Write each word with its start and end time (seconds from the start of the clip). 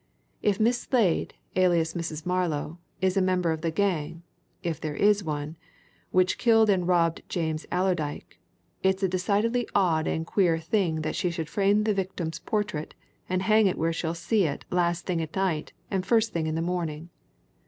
If 0.41 0.59
Miss 0.59 0.81
Slade, 0.81 1.35
alias 1.55 1.93
Mrs. 1.93 2.25
Marlow, 2.25 2.79
is 3.01 3.15
a 3.17 3.21
member 3.21 3.51
of 3.51 3.61
the 3.61 3.69
gang 3.69 4.23
if 4.63 4.81
there 4.81 4.95
is 4.95 5.23
one 5.23 5.57
which 6.09 6.39
killed 6.39 6.71
and 6.71 6.87
robbed 6.87 7.21
James 7.29 7.67
Allerdyke, 7.71 8.39
it's 8.81 9.03
a 9.03 9.07
decidedly 9.07 9.67
odd 9.75 10.07
and 10.07 10.25
queer 10.25 10.57
thing 10.57 11.01
that 11.01 11.15
she 11.15 11.29
should 11.29 11.49
frame 11.49 11.83
the 11.83 11.93
victim's 11.93 12.39
portrait 12.39 12.95
and 13.29 13.43
hang 13.43 13.67
it 13.67 13.77
where 13.77 13.93
she'll 13.93 14.15
see 14.15 14.45
it 14.45 14.65
last 14.71 15.05
thing 15.05 15.21
at 15.21 15.35
night 15.35 15.71
and 15.91 16.03
first 16.03 16.33
thing 16.33 16.47
in 16.47 16.55
the 16.55 16.63
morning. 16.63 17.11